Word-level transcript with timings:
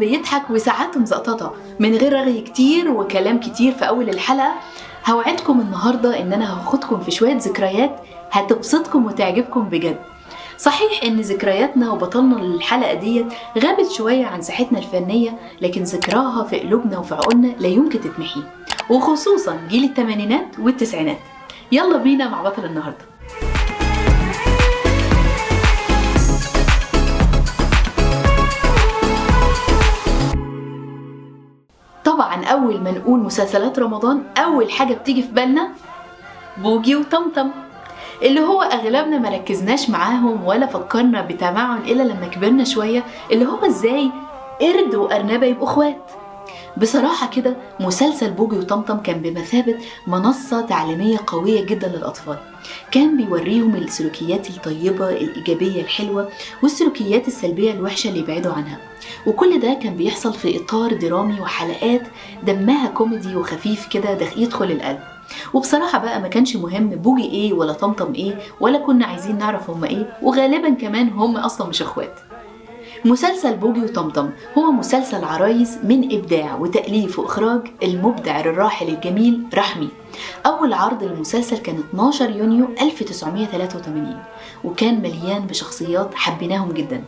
بنضحك 0.00 0.50
وساعات 0.50 0.98
مزقططة 0.98 1.54
من 1.78 1.94
غير 1.94 2.12
رغي 2.12 2.40
كتير 2.40 2.90
وكلام 2.90 3.40
كتير 3.40 3.72
في 3.72 3.88
أول 3.88 4.08
الحلقة 4.08 4.54
هوعدكم 5.06 5.60
النهاردة 5.60 6.20
إن 6.20 6.32
أنا 6.32 6.58
هاخدكم 6.58 7.00
في 7.00 7.10
شوية 7.10 7.36
ذكريات 7.36 8.00
هتبسطكم 8.32 9.06
وتعجبكم 9.06 9.68
بجد. 9.68 9.96
صحيح 10.58 11.04
إن 11.04 11.20
ذكرياتنا 11.20 11.92
وبطلنا 11.92 12.34
للحلقة 12.34 12.94
ديت 12.94 13.26
غابت 13.58 13.90
شوية 13.90 14.26
عن 14.26 14.42
ساحتنا 14.42 14.78
الفنية 14.78 15.38
لكن 15.60 15.82
ذكراها 15.82 16.44
في 16.44 16.60
قلوبنا 16.60 16.98
وفي 16.98 17.14
عقولنا 17.14 17.46
لا 17.46 17.68
يمكن 17.68 18.00
تتمحي. 18.00 18.42
وخصوصا 18.90 19.58
جيل 19.68 19.84
الثمانينات 19.84 20.58
والتسعينات. 20.58 21.18
يلا 21.72 21.96
بينا 21.96 22.28
مع 22.28 22.42
بطل 22.42 22.64
النهارده. 22.64 23.09
طبعا 32.10 32.44
أول 32.44 32.80
ما 32.80 32.90
نقول 32.90 33.20
مسلسلات 33.20 33.78
رمضان 33.78 34.22
أول 34.38 34.70
حاجة 34.70 34.94
بتيجي 34.94 35.22
في 35.22 35.32
بالنا 35.32 35.68
بوجي 36.56 36.96
وطمطم 36.96 37.50
اللي 38.22 38.40
هو 38.40 38.62
أغلبنا 38.62 39.18
ما 39.18 39.28
ركزناش 39.28 39.90
معاهم 39.90 40.44
ولا 40.44 40.66
فكرنا 40.66 41.20
بتمعن 41.22 41.78
إلا 41.78 42.02
لما 42.02 42.26
كبرنا 42.26 42.64
شوية 42.64 43.04
اللي 43.32 43.46
هو 43.46 43.66
إزاي 43.66 44.10
قرد 44.60 44.94
وارنبه 44.94 45.46
يبقوا 45.46 45.66
إخوات. 45.68 46.10
بصراحة 46.76 47.30
كده 47.30 47.56
مسلسل 47.80 48.30
بوجي 48.30 48.56
وطمطم 48.58 48.98
كان 48.98 49.20
بمثابة 49.22 49.74
منصة 50.06 50.60
تعليمية 50.60 51.16
قوية 51.26 51.64
جدا 51.64 51.88
للأطفال. 51.88 52.38
كان 52.90 53.16
بيوريهم 53.16 53.74
السلوكيات 53.76 54.50
الطيبة 54.50 55.10
الإيجابية 55.10 55.80
الحلوة 55.82 56.28
والسلوكيات 56.62 57.28
السلبية 57.28 57.72
الوحشة 57.72 58.08
اللي 58.08 58.20
يبعدوا 58.20 58.52
عنها. 58.52 58.78
وكل 59.26 59.60
ده 59.60 59.74
كان 59.74 59.96
بيحصل 59.96 60.34
في 60.34 60.56
إطار 60.56 60.92
درامي 60.94 61.40
وحلقات 61.40 62.02
دمها 62.42 62.88
كوميدي 62.88 63.36
وخفيف 63.36 63.86
كده 63.88 64.18
يدخل 64.36 64.70
القلب 64.70 64.98
وبصراحة 65.54 65.98
بقى 65.98 66.20
ما 66.20 66.28
كانش 66.28 66.56
مهم 66.56 66.88
بوجي 66.88 67.24
إيه 67.24 67.52
ولا 67.52 67.72
طمطم 67.72 68.14
إيه 68.14 68.38
ولا 68.60 68.78
كنا 68.78 69.06
عايزين 69.06 69.38
نعرف 69.38 69.70
هما 69.70 69.86
إيه 69.88 70.16
وغالبا 70.22 70.70
كمان 70.70 71.08
هم 71.08 71.36
أصلا 71.36 71.66
مش 71.68 71.82
إخوات. 71.82 72.14
مسلسل 73.04 73.56
بوجي 73.56 73.80
وطمطم 73.80 74.30
هو 74.58 74.72
مسلسل 74.72 75.24
عرايس 75.24 75.78
من 75.84 76.04
إبداع 76.12 76.54
وتأليف 76.54 77.18
وإخراج 77.18 77.60
المبدع 77.82 78.40
الراحل 78.40 78.88
الجميل 78.88 79.42
رحمي. 79.54 79.88
أول 80.46 80.72
عرض 80.72 81.04
للمسلسل 81.04 81.58
كان 81.58 81.78
12 81.78 82.30
يونيو 82.30 82.68
1983 82.82 84.18
وكان 84.64 85.02
مليان 85.02 85.46
بشخصيات 85.46 86.14
حبيناهم 86.14 86.72
جدا. 86.72 87.04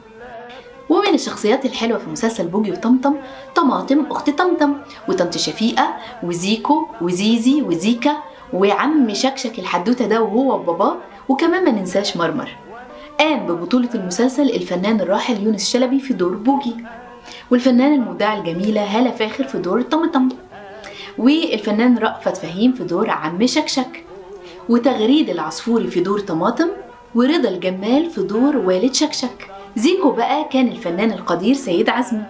ومن 0.91 1.15
الشخصيات 1.15 1.67
الحلوة 1.67 1.98
في 1.98 2.11
مسلسل 2.11 2.47
بوجي 2.47 2.73
وطمطم 2.73 3.15
طماطم 3.55 4.07
أخت 4.11 4.31
طمطم 4.31 4.75
وطنط 5.09 5.37
شفيقة 5.37 5.95
وزيكو 6.23 6.87
وزيزي 7.01 7.63
وزيكا 7.63 8.17
وعم 8.53 9.15
شكشك 9.15 9.59
الحدوتة 9.59 10.07
ده 10.07 10.23
وهو 10.23 10.55
وباباه 10.55 10.97
وكمان 11.29 11.65
ما 11.65 11.70
ننساش 11.70 12.17
مرمر. 12.17 12.57
قام 13.21 13.47
ببطولة 13.47 13.89
المسلسل 13.95 14.51
الفنان 14.51 15.01
الراحل 15.01 15.43
يونس 15.43 15.71
شلبي 15.73 16.01
في 16.01 16.15
دور 16.15 16.35
بوجي. 16.37 16.75
والفنانة 17.51 17.95
المذيعة 17.95 18.39
الجميلة 18.39 18.99
هالة 18.99 19.11
فاخر 19.11 19.45
في 19.45 19.59
دور 19.59 19.83
طمطم 19.83 20.29
والفنان 21.19 21.99
رأفت 21.99 22.37
فهيم 22.37 22.73
في 22.73 22.85
دور 22.85 23.11
عم 23.11 23.47
شكشك 23.47 24.05
وتغريد 24.69 25.31
العصفوري 25.31 25.87
في 25.87 26.01
دور 26.01 26.21
طماطم. 26.21 26.69
ورضا 27.14 27.48
الجمال 27.48 28.11
في 28.11 28.23
دور 28.23 28.57
والد 28.57 28.95
شكشك 28.95 29.51
زيكو 29.77 30.11
بقى 30.11 30.48
كان 30.53 30.69
الفنان 30.69 31.11
القدير 31.13 31.55
سيد 31.55 31.89
عزمي 31.89 32.23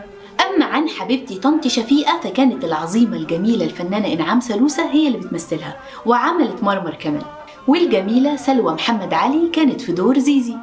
أما 0.46 0.64
عن 0.64 0.88
حبيبتي 0.88 1.38
طنط 1.38 1.66
شفيقة 1.66 2.20
فكانت 2.20 2.64
العظيمة 2.64 3.16
الجميلة 3.16 3.64
الفنانة 3.64 4.12
إنعام 4.12 4.40
سلوسة 4.40 4.90
هي 4.90 5.06
اللي 5.06 5.18
بتمثلها 5.18 5.76
وعملت 6.06 6.62
مرمر 6.62 6.94
كمان. 6.94 7.22
والجميلة 7.68 8.36
سلوى 8.36 8.72
محمد 8.74 9.14
علي 9.14 9.48
كانت 9.52 9.80
في 9.80 9.92
دور 9.92 10.18
زيزي. 10.18 10.54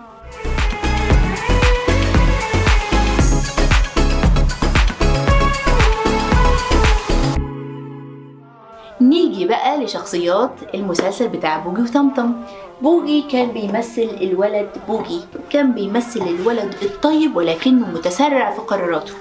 نيجي 9.02 9.46
بقى 9.46 9.84
لشخصيات 9.84 10.52
المسلسل 10.74 11.28
بتاع 11.28 11.58
بوجي 11.58 11.82
وطمطم. 11.82 12.34
بوجي 12.82 13.22
كان 13.22 13.52
بيمثل 13.52 14.10
الولد 14.22 14.70
بوجي 14.88 15.20
كان 15.50 15.72
بيمثل 15.72 16.22
الولد 16.22 16.76
الطيب 16.82 17.36
ولكنه 17.36 17.88
متسرع 17.88 18.52
في 18.52 18.62
قراراته. 18.62 19.14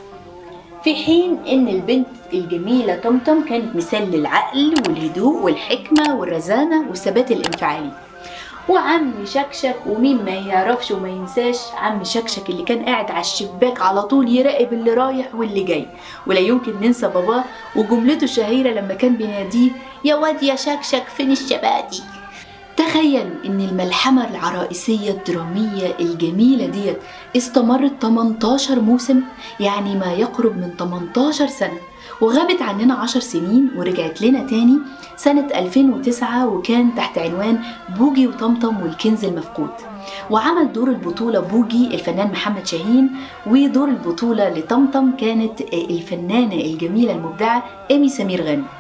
في 0.85 0.95
حين 0.95 1.39
إن 1.49 1.69
البنت 1.69 2.07
الجميلة 2.35 2.97
طمطم 2.97 3.45
كانت 3.45 3.77
مثال 3.77 4.11
للعقل 4.11 4.75
والهدوء 4.89 5.43
والحكمة 5.43 6.17
والرزانة 6.17 6.89
والثبات 6.89 7.31
الانفعالي. 7.31 8.08
وعم 8.69 9.13
شكشك 9.25 9.77
ومين 9.87 10.25
ما 10.25 10.31
يعرفش 10.31 10.91
وما 10.91 11.09
ينساش 11.09 11.59
عم 11.77 12.05
شكشك 12.05 12.51
اللي 12.51 12.63
كان 12.63 12.85
قاعد 12.85 13.11
على 13.11 13.21
الشباك 13.21 13.81
على 13.83 14.03
طول 14.03 14.29
يراقب 14.29 14.73
اللي 14.73 14.95
رايح 14.95 15.35
واللي 15.35 15.65
جاي. 15.65 15.87
ولا 16.27 16.39
يمكن 16.41 16.81
ننسى 16.81 17.09
باباه 17.09 17.45
وجملته 17.77 18.25
الشهيرة 18.25 18.71
لما 18.71 18.95
كان 18.95 19.17
بيناديه 19.17 19.71
يا 20.05 20.15
واد 20.15 20.43
يا 20.43 20.57
شكشك 20.57 21.03
فين 21.17 21.31
الشبادي 21.33 22.03
تخيل 22.79 23.27
إن 23.47 23.61
الملحمة 23.61 24.31
العرائسية 24.31 25.11
الدرامية 25.11 25.95
الجميلة 26.01 26.67
ديت 26.67 26.99
استمرت 27.37 27.93
18 28.03 28.81
موسم 28.81 29.21
يعني 29.61 29.95
ما 29.95 30.13
يقرب 30.13 30.57
من 30.57 30.71
18 30.79 31.47
سنة 31.47 31.79
وغابت 32.21 32.63
عننا 32.63 32.95
10 32.95 33.21
سنين 33.21 33.71
ورجعت 33.77 34.23
لنا 34.23 34.47
تاني 34.47 34.79
سنة 35.17 35.47
2009 35.55 36.47
وكان 36.47 36.95
تحت 36.95 37.19
عنوان 37.19 37.59
بوجي 37.99 38.27
وطمطم 38.27 38.83
والكنز 38.83 39.25
المفقود. 39.25 39.71
وعمل 40.31 40.73
دور 40.73 40.89
البطولة 40.89 41.41
بوجي 41.41 41.95
الفنان 41.95 42.31
محمد 42.31 42.67
شاهين 42.67 43.11
ودور 43.47 43.89
البطولة 43.89 44.49
لطمطم 44.49 45.17
كانت 45.17 45.61
الفنانة 45.73 46.55
الجميلة 46.55 47.13
المبدعة 47.13 47.65
إيمي 47.91 48.09
سمير 48.09 48.43
غانم. 48.45 48.78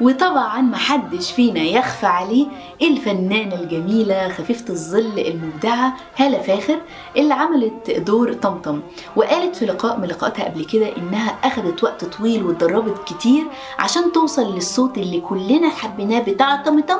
وطبعا 0.00 0.60
محدش 0.60 1.32
فينا 1.32 1.60
يخفى 1.60 2.06
عليه 2.06 2.46
الفنانة 2.82 3.54
الجميلة 3.54 4.28
خفيفة 4.28 4.64
الظل 4.72 5.18
المبدعة 5.18 5.96
هالة 6.16 6.38
فاخر 6.38 6.80
اللي 7.16 7.34
عملت 7.34 7.90
دور 7.90 8.32
طمطم 8.32 8.80
وقالت 9.16 9.56
في 9.56 9.66
لقاء 9.66 9.98
من 9.98 10.04
لقاءاتها 10.08 10.44
قبل 10.44 10.64
كده 10.64 10.96
إنها 10.96 11.38
أخدت 11.44 11.84
وقت 11.84 12.04
طويل 12.04 12.42
واتدربت 12.42 13.08
كتير 13.08 13.46
عشان 13.78 14.12
توصل 14.12 14.54
للصوت 14.54 14.98
اللي 14.98 15.20
كلنا 15.20 15.68
حبيناه 15.68 16.20
بتاع 16.20 16.56
طمطم 16.62 16.98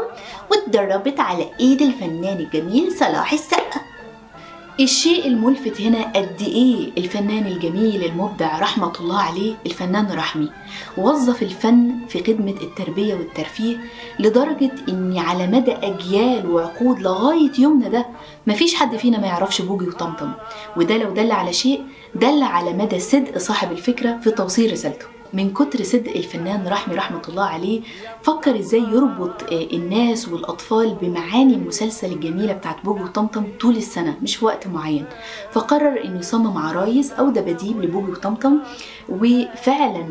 واتدربت 0.50 1.20
على 1.20 1.50
إيد 1.60 1.82
الفنان 1.82 2.36
الجميل 2.36 2.92
صلاح 2.92 3.32
السقا. 3.32 3.80
الشيء 4.80 5.26
الملفت 5.26 5.80
هنا 5.80 6.02
قد 6.02 6.42
إيه؟ 6.42 6.90
الفنان 6.98 7.46
الجميل 7.46 8.04
المبدع 8.04 8.58
رحمة 8.58 8.92
الله 9.00 9.18
عليه 9.20 9.54
الفنان 9.66 10.06
رحمي. 10.12 10.50
وظف 10.96 11.42
الفن 11.42 11.94
في 12.08 12.18
خدمة 12.24 12.54
التربية 12.62 13.14
والترفيه 13.14 13.76
لدرجة 14.18 14.70
إن 14.88 15.18
على 15.18 15.46
مدى 15.46 15.72
أجيال 15.72 16.50
وعقود 16.50 17.00
لغاية 17.00 17.50
يومنا 17.58 17.88
ده 17.88 18.06
مفيش 18.46 18.74
حد 18.74 18.96
فينا 18.96 19.18
ما 19.20 19.26
يعرفش 19.26 19.62
بوجي 19.62 19.88
وطمطم. 19.88 20.32
وده 20.76 20.96
لو 20.96 21.10
دل 21.14 21.32
على 21.32 21.52
شيء 21.52 21.82
دل 22.14 22.42
على 22.42 22.72
مدى 22.72 23.00
صدق 23.00 23.38
صاحب 23.38 23.72
الفكرة 23.72 24.18
في 24.22 24.30
توصيل 24.30 24.72
رسالته. 24.72 25.06
من 25.32 25.50
كتر 25.54 25.82
صدق 25.82 26.16
الفنان 26.16 26.68
رحمي 26.68 26.94
رحمة 26.94 27.22
الله 27.28 27.44
عليه 27.44 27.80
فكر 28.22 28.58
إزاي 28.58 28.80
يربط 28.80 29.52
الناس 29.52 30.28
والأطفال 30.28 30.94
بمعاني 31.02 31.54
المسلسل 31.54 32.12
الجميلة 32.12 32.52
بتاعت 32.52 32.84
بوجي 32.84 33.02
وطمطم 33.02 33.44
طول 33.60 33.76
السنة 33.76 34.16
مش 34.22 34.36
في 34.36 34.44
وقت 34.44 34.66
معين. 34.66 35.04
فقرر 35.52 36.04
إنه 36.04 36.18
يصمم 36.18 36.58
عرايس 36.58 37.12
أو 37.12 37.30
دباديب 37.30 37.82
لبوجي 37.82 38.10
وطمطم 38.10 38.58
وفعلا 39.08 40.06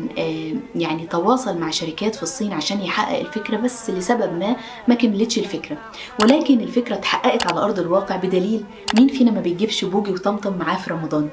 يعني 0.74 1.06
تواصل 1.06 1.58
مع 1.58 1.70
شركات 1.70 2.14
في 2.14 2.22
الصين 2.22 2.52
عشان 2.52 2.80
يحقق 2.82 3.18
الفكرة 3.18 3.56
بس 3.56 3.90
لسبب 3.90 4.38
ما 4.38 4.56
ما 4.88 4.94
كملتش 4.94 5.38
الفكرة. 5.38 5.76
ولكن 6.22 6.60
الفكرة 6.60 6.94
اتحققت 6.94 7.46
على 7.52 7.60
أرض 7.60 7.78
الواقع 7.78 8.16
بدليل 8.16 8.64
مين 8.98 9.08
فينا 9.08 9.30
ما 9.30 9.40
بيجيبش 9.40 9.84
بوجي 9.84 10.10
وطمطم 10.12 10.56
معاه 10.58 10.76
في 10.76 10.90
رمضان؟ 10.90 11.28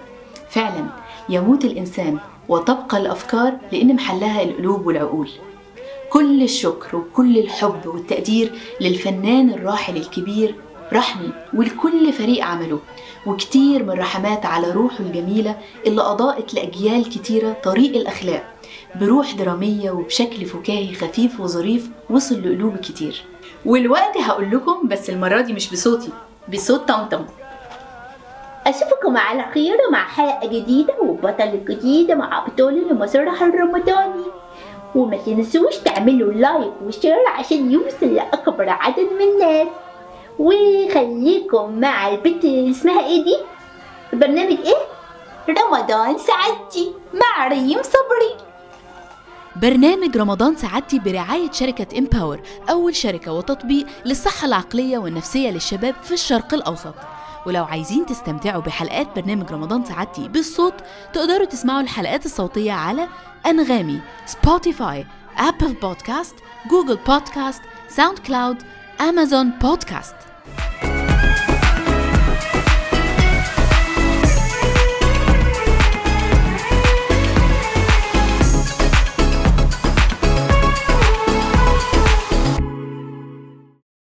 فعلا 0.50 0.86
يموت 1.30 1.66
الإنسان. 1.66 2.20
وتبقى 2.50 2.98
الأفكار 2.98 3.58
لأن 3.72 3.96
محلها 3.96 4.44
القلوب 4.44 4.88
والعقول. 4.88 5.30
كل 6.10 6.44
الشكر 6.44 6.96
وكل 6.98 7.38
الحب 7.38 7.80
والتقدير 7.86 8.52
للفنان 8.82 9.50
الراحل 9.50 9.98
الكبير 9.98 10.56
رحمي 10.94 11.30
ولكل 11.54 12.14
فريق 12.14 12.46
عمله 12.46 12.80
وكتير 13.28 13.84
من 13.84 13.90
رحمات 13.92 14.46
على 14.46 14.72
روحه 14.72 15.00
الجميلة 15.00 15.56
اللي 15.88 16.02
أضاءت 16.02 16.54
لأجيال 16.54 17.10
كتيرة 17.10 17.58
طريق 17.64 17.96
الأخلاق 17.96 18.44
بروح 19.02 19.34
درامية 19.36 19.92
وبشكل 19.92 20.46
فكاهي 20.46 20.94
خفيف 20.96 21.40
وظريف 21.40 21.90
وصل 22.10 22.40
لقلوب 22.42 22.78
كتير. 22.78 23.24
والوقت 23.66 24.18
هقول 24.18 24.52
لكم 24.52 24.88
بس 24.88 25.10
المرة 25.10 25.42
دي 25.42 25.54
مش 25.54 25.72
بصوتي 25.72 26.10
بصوت 26.54 26.88
طمطم. 26.88 27.26
أشوفكم 28.68 29.18
على 29.18 29.46
خير 29.54 29.78
مع 29.92 30.08
حلقة 30.08 30.48
جديدة 30.48 30.94
وبطل 31.02 31.66
جديدة 31.66 32.16
مع 32.16 32.46
بطولة 32.46 32.92
المسرح 32.92 33.42
الرمضاني 33.44 34.24
وما 34.96 35.18
تنسوش 35.18 35.78
تعملوا 35.78 36.34
like 36.34 36.74
و 36.86 36.91
share 36.91 37.16
عشان 37.28 37.72
يوصل 37.72 38.06
لأكبر 38.16 38.70
عدد 38.70 39.00
من 39.20 39.22
الناس 39.22 39.68
وخليكم 40.40 41.80
مع 41.80 42.08
البنت 42.10 42.46
اسمها 42.46 43.06
إيه 43.06 43.24
دي؟ 43.24 43.38
البرنامج 44.14 44.58
إيه؟ 44.66 44.76
رمضان 45.50 46.18
سعادتي 46.18 46.94
مع 47.14 47.48
ريم 47.48 47.78
صبري 47.84 48.46
برنامج 49.56 50.18
رمضان 50.18 50.56
سعادتي 50.56 51.00
برعاية 51.00 51.52
شركة 51.52 52.00
Empower 52.00 52.40
أول 52.70 52.96
شركة 52.96 53.34
وتطبيق 53.34 53.86
للصحة 54.06 54.48
العقلية 54.48 54.98
والنفسية 54.98 55.50
للشباب 55.52 55.96
في 56.04 56.12
الشرق 56.12 56.54
الأوسط 56.54 56.94
ولو 57.46 57.64
عايزين 57.64 58.06
تستمتعوا 58.06 58.62
بحلقات 58.62 59.08
برنامج 59.16 59.52
رمضان 59.52 59.86
سعادتي 59.86 60.28
بالصوت 60.28 60.74
تقدروا 61.14 61.46
تسمعوا 61.46 61.82
الحلقات 61.82 62.26
الصوتية 62.26 62.72
على 62.72 63.08
أنغامي 63.46 64.02
Spotify 64.26 65.06
Apple 65.38 65.74
Podcast 65.74 66.36
جوجل 66.70 66.98
بودكاست 67.08 67.62
ساوند 67.90 68.20
كلاود 68.20 68.58
أمازون 69.02 69.50
بودكاست 69.50 70.16